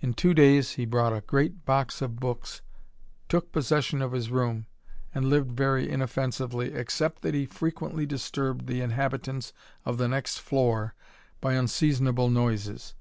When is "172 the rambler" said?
8.68-8.86